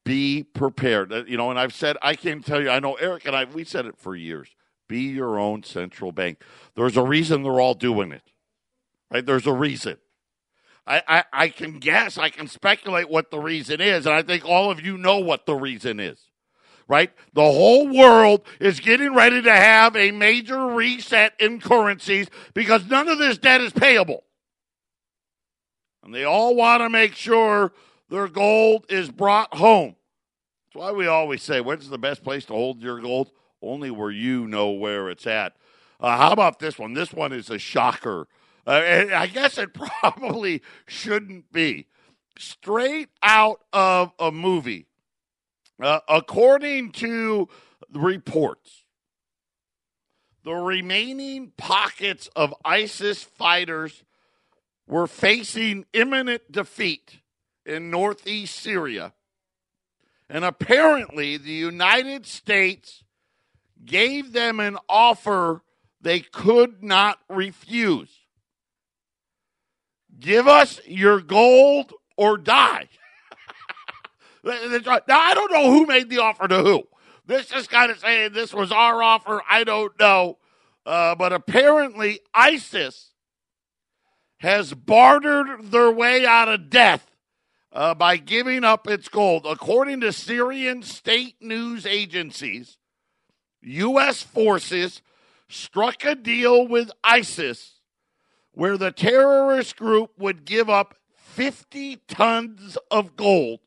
[0.04, 1.14] Be prepared.
[1.14, 3.46] Uh, you know, and I've said, I can tell you, I know Eric and I,
[3.46, 4.50] we said it for years.
[4.88, 6.42] Be your own central bank.
[6.76, 8.24] There's a reason they're all doing it,
[9.12, 9.26] right?
[9.26, 9.98] There's a reason.
[10.88, 14.46] I, I, I can guess, I can speculate what the reason is, and I think
[14.46, 16.28] all of you know what the reason is
[16.88, 17.12] right?
[17.34, 23.08] The whole world is getting ready to have a major reset in currencies because none
[23.10, 24.24] of this debt is payable.
[26.04, 27.74] And they all want to make sure
[28.10, 29.96] their gold is brought home.
[30.68, 33.32] That's why we always say, when's the best place to hold your gold?
[33.62, 35.56] Only where you know where it's at.
[36.00, 36.94] Uh, how about this one?
[36.94, 38.28] This one is a shocker.
[38.68, 41.88] Uh, I guess it probably shouldn't be.
[42.38, 44.86] Straight out of a movie
[45.82, 47.48] uh, according to
[47.94, 48.84] reports,
[50.44, 54.04] the remaining pockets of ISIS fighters
[54.88, 57.20] were facing imminent defeat
[57.66, 59.14] in northeast Syria.
[60.30, 63.04] And apparently, the United States
[63.86, 65.64] gave them an offer
[66.02, 68.27] they could not refuse.
[70.20, 72.90] Give us your gold or die.
[74.44, 76.84] Now, I don't know who made the offer to who.
[77.26, 79.42] This is kind of saying this was our offer.
[79.50, 80.38] I don't know.
[80.86, 83.12] Uh, but apparently, ISIS
[84.38, 87.12] has bartered their way out of death
[87.74, 89.46] uh, by giving up its gold.
[89.46, 92.78] According to Syrian state news agencies,
[93.62, 94.24] U.S.
[94.24, 95.02] forces
[95.50, 97.77] struck a deal with ISIS
[98.58, 103.60] where the terrorist group would give up 50 tons of gold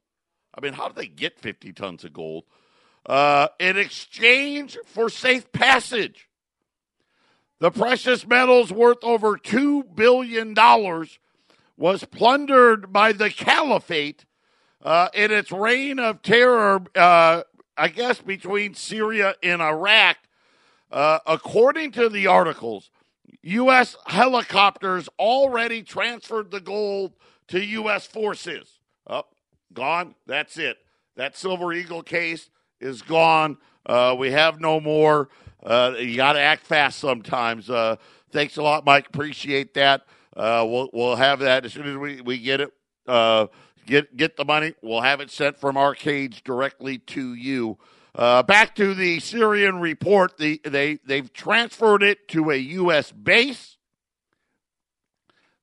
[0.55, 2.45] I mean, how did they get 50 tons of gold?
[3.07, 6.29] Uh, in exchange for safe passage.
[7.61, 10.55] The precious metals worth over $2 billion
[11.77, 14.25] was plundered by the caliphate
[14.83, 17.43] uh, in its reign of terror, uh,
[17.77, 20.17] I guess, between Syria and Iraq.
[20.91, 22.91] Uh, according to the articles,
[23.43, 23.97] U.S.
[24.07, 27.13] helicopters already transferred the gold
[27.49, 28.07] to U.S.
[28.07, 28.79] forces.
[29.07, 29.25] Oh,
[29.73, 30.15] gone.
[30.27, 30.79] That's it.
[31.17, 33.59] That Silver Eagle case is gone.
[33.87, 35.29] Uh, we have no more.
[35.63, 37.69] Uh, you got to act fast sometimes.
[37.69, 37.97] Uh,
[38.31, 39.09] thanks a lot, Mike.
[39.09, 40.03] Appreciate that.
[40.37, 42.73] Uh, we'll we'll have that as soon as we, we get it.
[43.07, 43.47] Uh,
[43.87, 44.75] get get the money.
[44.83, 47.79] We'll have it sent from our cage directly to you.
[48.15, 50.37] Uh, back to the Syrian report.
[50.37, 53.13] The, they they've transferred it to a U.S.
[53.13, 53.77] base.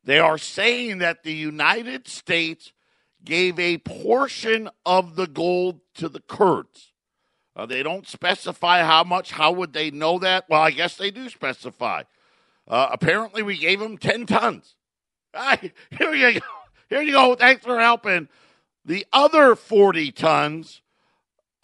[0.03, 2.71] They are saying that the United States
[3.25, 6.93] gave a portion of the gold to the Kurds.
[7.57, 9.31] Uh, they don't specify how much.
[9.31, 10.45] How would they know that?
[10.47, 12.03] Well, I guess they do specify.
[12.67, 14.75] Uh, apparently, we gave them 10 tons.
[15.33, 16.45] Right, here you go.
[16.89, 17.35] Here you go.
[17.35, 18.29] Thanks for helping.
[18.85, 20.81] The other 40 tons,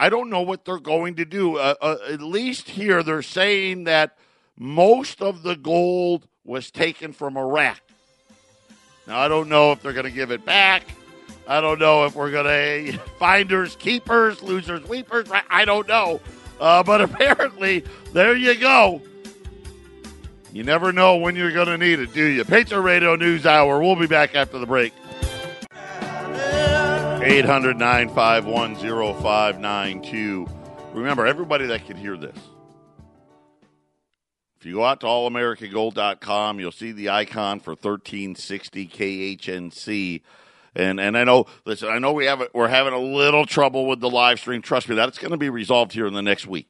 [0.04, 1.56] I don't know what they're going to do.
[1.56, 4.18] Uh, uh, at least here, they're saying that
[4.58, 7.80] most of the gold was taken from Iraq.
[9.08, 10.84] Now, I don't know if they're going to give it back.
[11.48, 12.46] I don't know if we're going
[12.92, 15.30] to finders, keepers, losers, weepers.
[15.50, 16.20] I don't know.
[16.60, 19.02] Uh, but apparently, there you go.
[20.52, 22.44] You never know when you're going to need it, do you?
[22.44, 23.80] Patriot Radio News Hour.
[23.80, 24.92] We'll be back after the break.
[27.24, 30.48] 800 951 0592.
[30.94, 32.38] Remember, everybody that can hear this,
[34.58, 40.22] if you go out to allamericangold.com, you'll see the icon for 1360 KHNC.
[40.76, 44.00] And and I know, listen, I know we have we're having a little trouble with
[44.00, 44.62] the live stream.
[44.62, 46.70] Trust me, that's going to be resolved here in the next week.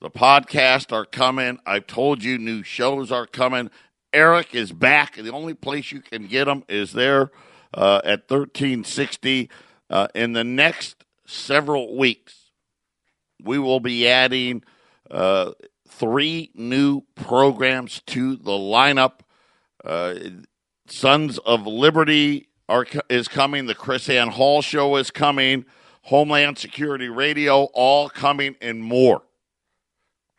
[0.00, 1.58] The podcasts are coming.
[1.64, 3.70] I've told you new shows are coming.
[4.12, 5.16] Eric is back.
[5.16, 7.30] The only place you can get them is there
[7.74, 9.50] uh, at 1360.
[9.90, 12.50] Uh, in the next several weeks,
[13.42, 14.62] we will be adding
[15.10, 15.52] uh,
[15.88, 19.20] three new programs to the lineup.
[19.84, 20.14] Uh,
[20.86, 23.66] Sons of Liberty are is coming.
[23.66, 25.64] The KrisAnne Hall show is coming.
[26.02, 29.22] Homeland Security Radio, all coming and more.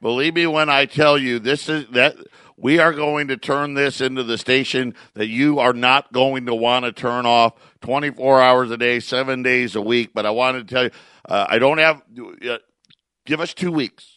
[0.01, 2.15] Believe me when I tell you this is that
[2.57, 6.55] we are going to turn this into the station that you are not going to
[6.55, 10.11] want to turn off 24 hours a day, seven days a week.
[10.13, 10.91] But I wanted to tell you,
[11.27, 12.01] uh, I don't have.
[12.47, 12.57] Uh,
[13.25, 14.07] give us two weeks.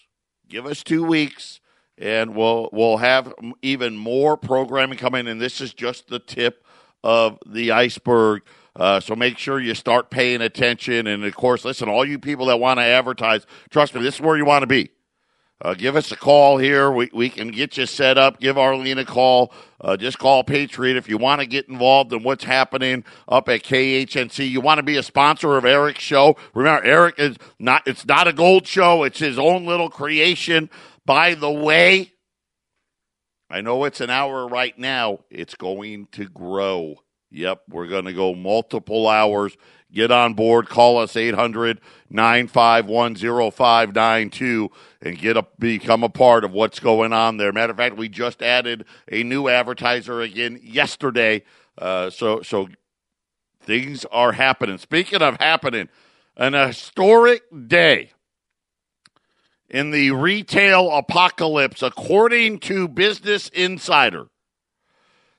[0.48, 1.60] Give us two weeks
[2.00, 5.26] and we'll we'll have even more programming coming.
[5.26, 6.64] And this is just the tip
[7.02, 8.42] of the iceberg.
[8.76, 11.06] Uh, so make sure you start paying attention.
[11.08, 14.20] And of course, listen, all you people that want to advertise, trust me, this is
[14.20, 14.90] where you want to be.
[15.60, 16.90] Uh, give us a call here.
[16.90, 18.38] We, we can get you set up.
[18.38, 19.52] Give Arlene a call.
[19.80, 23.64] Uh, just call Patriot if you want to get involved in what's happening up at
[23.64, 24.48] KHNC.
[24.48, 26.36] You want to be a sponsor of Eric's show.
[26.54, 29.02] Remember, Eric is not, it's not a gold show.
[29.02, 30.70] It's his own little creation.
[31.04, 32.12] By the way,
[33.50, 35.20] I know it's an hour right now.
[35.28, 36.96] It's going to grow.
[37.30, 39.56] Yep, we're going to go multiple hours.
[39.92, 40.68] Get on board.
[40.68, 44.70] Call us 800 951 0592
[45.00, 47.52] and get a, become a part of what's going on there.
[47.52, 51.42] Matter of fact, we just added a new advertiser again yesterday.
[51.78, 52.68] Uh, so, so
[53.62, 54.78] things are happening.
[54.78, 55.88] Speaking of happening,
[56.36, 58.12] an historic day
[59.70, 64.28] in the retail apocalypse, according to Business Insider.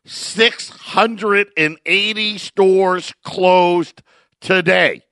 [0.06, 4.02] 680 stores closed
[4.42, 5.04] today.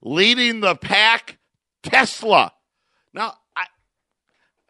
[0.00, 1.38] Leading the pack,
[1.82, 2.52] Tesla.
[3.12, 3.64] Now, I,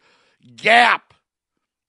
[0.54, 1.06] Gap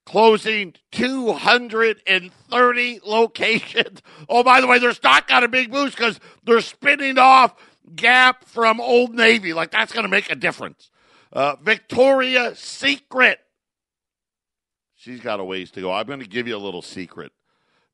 [0.07, 4.01] closing 230 locations.
[4.29, 7.53] Oh, by the way, their stock got a big boost because they're spinning off
[7.95, 9.53] Gap from Old Navy.
[9.53, 10.89] Like, that's going to make a difference.
[11.31, 13.39] Uh, Victoria Secret.
[14.95, 15.91] She's got a ways to go.
[15.91, 17.31] I'm going to give you a little secret.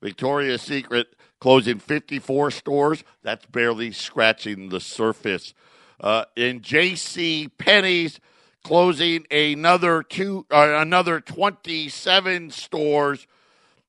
[0.01, 3.03] Victoria's Secret closing 54 stores.
[3.21, 5.53] That's barely scratching the surface.
[5.99, 7.49] Uh, in J.C.
[7.58, 8.19] Penney's
[8.63, 13.27] closing another two, uh, another 27 stores.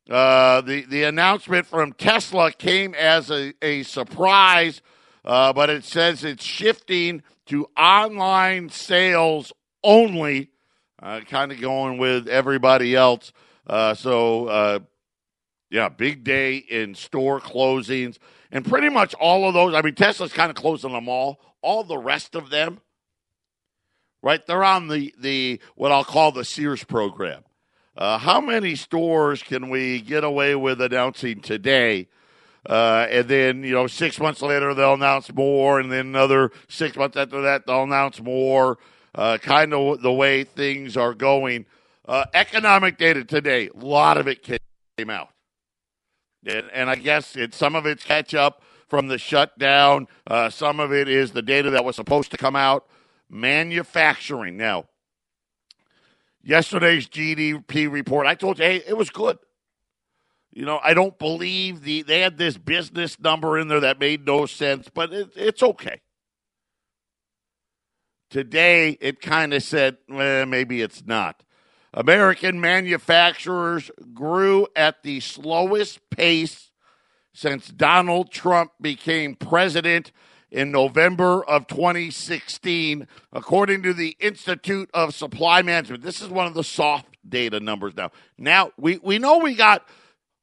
[0.08, 4.82] Uh, the the announcement from Tesla came as a, a surprise,
[5.24, 10.50] uh, but it says it's shifting to online sales only,
[11.02, 13.32] uh, kind of going with everybody else.
[13.66, 14.78] Uh, so, uh,
[15.70, 18.18] yeah, big day in store closings,
[18.50, 19.74] and pretty much all of those.
[19.74, 21.40] I mean, Tesla's kind of closing them all.
[21.62, 22.80] All the rest of them
[24.24, 24.44] right?
[24.46, 27.44] They're on the, the what I'll call the Sears program.
[27.96, 32.08] Uh, how many stores can we get away with announcing today?
[32.66, 35.80] Uh, and then, you know, six months later, they'll announce more.
[35.80, 38.78] And then another six months after that, they'll announce more.
[39.14, 41.66] Uh, kind of the way things are going.
[42.06, 45.28] Uh, economic data today, a lot of it came out.
[46.46, 50.08] And, and I guess it, some of it's catch up from the shutdown.
[50.26, 52.86] Uh, some of it is the data that was supposed to come out
[53.30, 54.56] manufacturing.
[54.56, 54.86] Now,
[56.42, 59.38] yesterday's GDP report, I told you, hey, it was good.
[60.54, 64.24] You know, I don't believe the they had this business number in there that made
[64.24, 66.00] no sense, but it, it's okay.
[68.30, 71.42] Today, it kind of said, eh, maybe it's not.
[71.92, 76.70] American manufacturers grew at the slowest pace
[77.32, 80.12] since Donald Trump became president
[80.52, 86.04] in November of 2016, according to the Institute of Supply Management.
[86.04, 88.12] This is one of the soft data numbers now.
[88.38, 89.84] Now, we, we know we got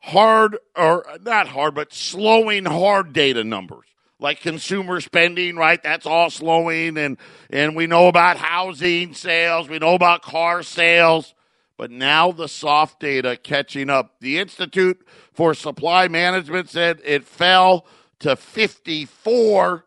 [0.01, 3.85] hard, or not hard, but slowing hard data numbers
[4.21, 5.81] like consumer spending, right?
[5.81, 7.17] That's all slowing, and
[7.49, 11.33] and we know about housing sales, we know about car sales,
[11.75, 14.19] but now the soft data catching up.
[14.21, 17.85] The Institute for Supply Management said it fell
[18.19, 19.85] to 54.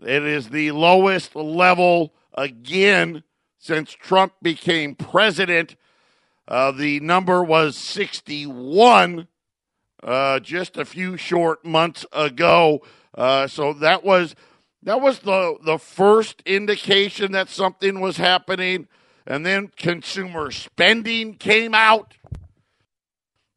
[0.00, 3.22] It is the lowest level again
[3.58, 5.76] since Trump became president.
[6.46, 9.28] Uh, the number was 61
[10.02, 12.82] uh, just a few short months ago.
[13.14, 14.34] Uh, so that was
[14.82, 18.86] that was the the first indication that something was happening,
[19.26, 22.14] and then consumer spending came out.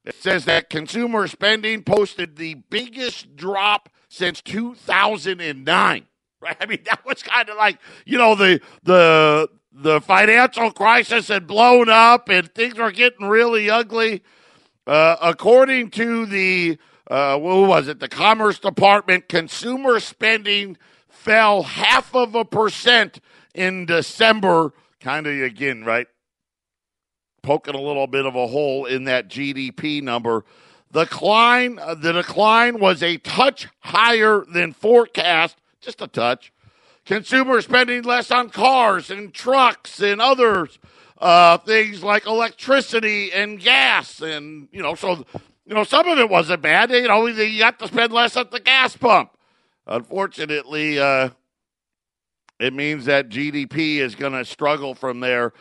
[0.03, 6.05] It says that consumer spending posted the biggest drop since 2009.
[6.41, 6.57] Right?
[6.59, 11.47] I mean, that was kind of like you know the the the financial crisis had
[11.47, 14.23] blown up and things were getting really ugly.
[14.87, 16.77] Uh, according to the
[17.09, 17.99] uh, what was it?
[17.99, 20.77] The Commerce Department consumer spending
[21.09, 23.19] fell half of a percent
[23.53, 24.73] in December.
[25.01, 26.07] Kind of again, right?
[27.43, 30.45] Poking a little bit of a hole in that GDP number.
[30.91, 36.53] The decline, uh, the decline was a touch higher than forecast, just a touch.
[37.05, 40.79] Consumer spending less on cars and trucks and others
[41.21, 45.23] uh, things like electricity and gas, and you know, so
[45.65, 46.89] you know, some of it wasn't bad.
[46.91, 49.31] You know, you got to spend less at the gas pump.
[49.85, 51.29] Unfortunately, uh,
[52.59, 55.53] it means that GDP is going to struggle from there.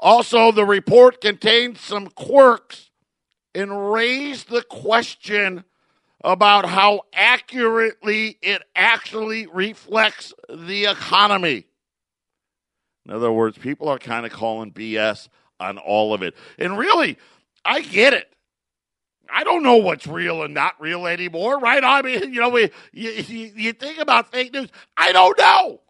[0.00, 2.90] Also, the report contains some quirks
[3.54, 5.64] and raised the question
[6.22, 11.66] about how accurately it actually reflects the economy.
[13.06, 15.28] In other words, people are kind of calling BS
[15.58, 16.34] on all of it.
[16.58, 17.18] And really,
[17.64, 18.32] I get it.
[19.32, 21.82] I don't know what's real and not real anymore, right?
[21.82, 24.68] I mean, you know, we, you, you, think about fake news.
[24.96, 25.80] I don't know.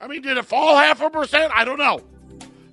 [0.00, 1.52] I mean, did it fall half a percent?
[1.54, 2.00] I don't know.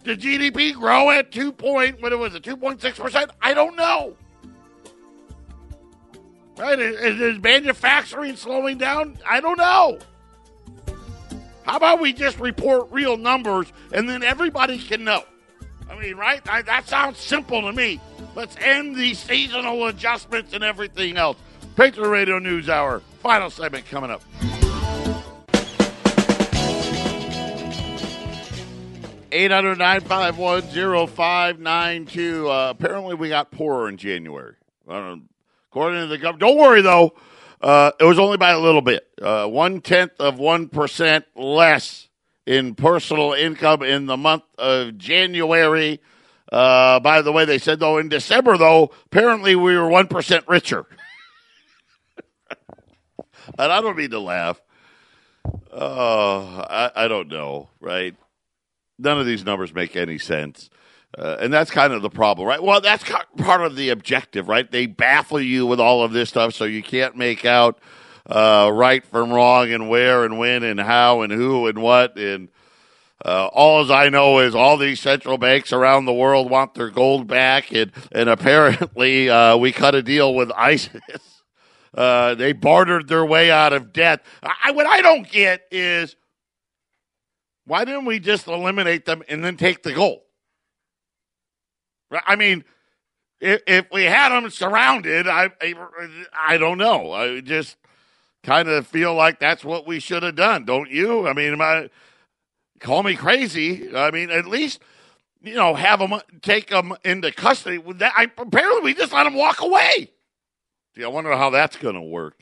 [0.03, 2.01] Did GDP grow at two point?
[2.01, 2.43] What was it?
[2.43, 3.31] Two point six percent?
[3.41, 4.17] I don't know.
[6.57, 6.77] Right?
[6.77, 9.17] Is, is manufacturing slowing down?
[9.27, 9.99] I don't know.
[11.65, 15.23] How about we just report real numbers and then everybody can know?
[15.89, 16.41] I mean, right?
[16.49, 17.99] I, that sounds simple to me.
[18.35, 21.37] Let's end the seasonal adjustments and everything else.
[21.75, 24.21] Patriot Radio News Hour, final segment coming up.
[29.31, 32.47] Eight hundred nine five one zero five nine two.
[32.49, 34.55] Uh, apparently, we got poorer in January.
[34.87, 36.39] according to the government.
[36.39, 37.15] Don't worry though.
[37.63, 42.09] Uh, it was only by a little bit, uh, one tenth of one percent less
[42.45, 46.01] in personal income in the month of January.
[46.51, 50.43] Uh, by the way, they said though in December though, apparently we were one percent
[50.49, 50.85] richer.
[53.57, 54.61] and I don't mean to laugh.
[55.71, 58.13] Oh, I, I don't know, right?
[58.99, 60.69] None of these numbers make any sense.
[61.17, 62.61] Uh, and that's kind of the problem, right?
[62.61, 63.03] Well, that's
[63.37, 64.69] part of the objective, right?
[64.69, 67.77] They baffle you with all of this stuff so you can't make out
[68.25, 72.17] uh, right from wrong and where and when and how and who and what.
[72.17, 72.49] And
[73.23, 76.89] uh, all as I know is all these central banks around the world want their
[76.89, 77.71] gold back.
[77.71, 80.99] And, and apparently uh, we cut a deal with ISIS.
[81.95, 84.25] Uh, they bartered their way out of debt.
[84.41, 86.15] I, what I don't get is
[87.65, 90.22] why didn't we just eliminate them and then take the gold?
[92.25, 92.63] I mean,
[93.39, 95.73] if, if we had them surrounded, I, I,
[96.37, 97.11] I don't know.
[97.11, 97.77] I just
[98.43, 101.27] kind of feel like that's what we should have done, don't you?
[101.27, 101.89] I mean, I,
[102.79, 103.95] call me crazy.
[103.95, 104.79] I mean, at least
[105.41, 107.81] you know have them take them into custody.
[107.95, 110.09] That, I, apparently, we just let them walk away.
[110.95, 112.39] Gee, I wonder how that's going to work.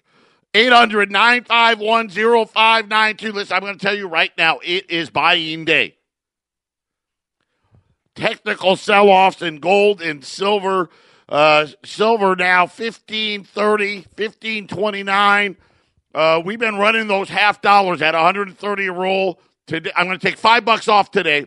[0.53, 3.31] 800 951 0592.
[3.31, 5.95] Listen, I'm going to tell you right now, it is buying day
[8.15, 10.89] technical sell offs in gold and silver.
[11.29, 15.57] Uh, silver now 1530, 1529.
[16.13, 19.39] Uh, we've been running those half dollars at 130 a roll
[19.71, 21.45] Today, I'm going to take five bucks off today.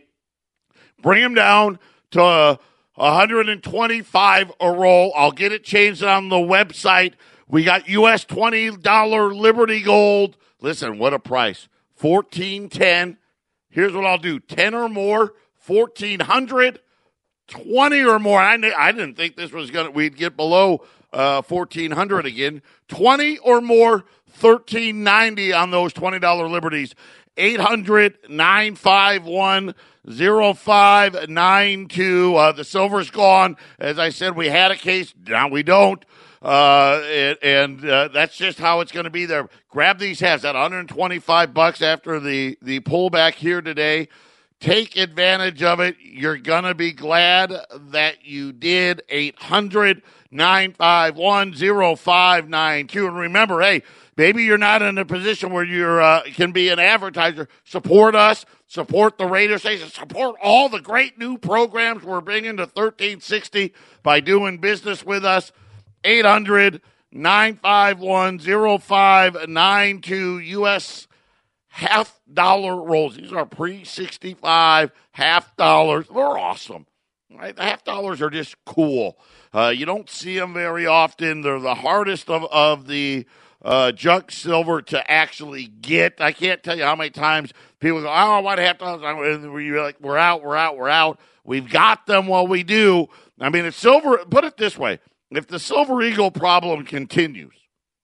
[1.01, 1.77] Bring them down
[2.09, 2.57] to uh,
[2.95, 5.13] 125 a roll.
[5.15, 7.13] I'll get it changed on the website.
[7.47, 10.37] We got US $20 Liberty Gold.
[10.59, 11.67] Listen, what a price.
[12.01, 13.17] 1410.
[13.69, 14.39] Here's what I'll do.
[14.39, 15.33] 10 or more,
[15.65, 16.79] 1400.
[17.47, 18.39] 20 or more.
[18.39, 22.61] I, I didn't think this was going to, we'd get below uh, 1400 again.
[22.87, 24.05] 20 or more,
[24.39, 26.95] 1390 on those $20 liberties.
[27.37, 29.75] 800 951
[30.07, 32.35] 0592.
[32.35, 33.57] Uh, the silver's gone.
[33.79, 35.13] As I said, we had a case.
[35.27, 36.03] Now we don't.
[36.41, 39.49] Uh, and, and uh, that's just how it's going to be there.
[39.69, 44.07] Grab these hats at 125 bucks after the, the pullback here today.
[44.65, 45.95] Take advantage of it.
[46.01, 47.53] You're going to be glad
[47.91, 49.03] that you did.
[49.09, 50.01] 800
[50.31, 53.05] 951 0592.
[53.07, 53.83] And remember, hey,
[54.17, 57.47] maybe you're not in a position where you uh, can be an advertiser.
[57.63, 58.47] Support us.
[58.65, 59.87] Support the radio station.
[59.87, 65.51] Support all the great new programs we're bringing to 1360 by doing business with us.
[66.03, 68.39] 800 951
[68.79, 71.07] 0592 U.S.
[71.67, 73.15] half dollar rolls.
[73.15, 76.07] These are pre 65 half dollars.
[76.13, 76.85] They're awesome.
[77.33, 77.55] Right?
[77.55, 79.17] The half dollars are just cool.
[79.53, 81.41] Uh, you don't see them very often.
[81.41, 83.25] They're the hardest of, of the
[83.61, 86.21] uh, junk silver to actually get.
[86.21, 89.99] I can't tell you how many times people go, "Oh, what half dollars?" We're like,
[89.99, 93.07] "We're out, we're out, we're out." We've got them while we do.
[93.39, 94.17] I mean, it's silver.
[94.29, 94.99] Put it this way:
[95.31, 97.53] if the silver eagle problem continues,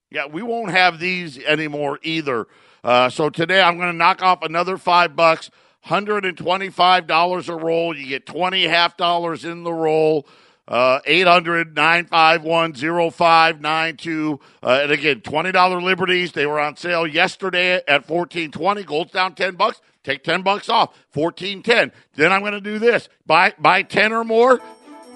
[0.09, 2.47] yeah, we won't have these anymore either.
[2.83, 5.49] Uh, so today I'm going to knock off another five bucks.
[5.85, 7.97] $125 a roll.
[7.97, 10.27] You get 20 half dollars in the roll.
[10.67, 12.73] Uh, 800 951
[13.11, 14.39] 0592.
[14.63, 16.31] Uh, and again, $20 liberties.
[16.31, 18.83] They were on sale yesterday at 1420.
[18.83, 19.81] Gold's down 10 bucks.
[20.03, 20.95] Take 10 bucks off.
[21.13, 21.91] 1410.
[22.15, 23.09] Then I'm going to do this.
[23.25, 24.59] Buy, buy 10 or more.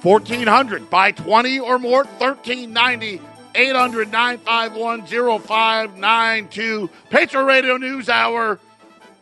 [0.02, 0.90] 1400.
[0.90, 2.04] Buy 20 or more.
[2.04, 3.22] 1390.
[3.56, 6.90] 800 951 0592.
[7.10, 8.60] Patriot Radio News Hour.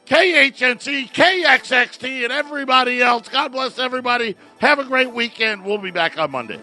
[0.05, 3.29] KHNC, KXXT, and everybody else.
[3.29, 4.35] God bless everybody.
[4.57, 5.63] Have a great weekend.
[5.63, 6.59] We'll be back on Monday.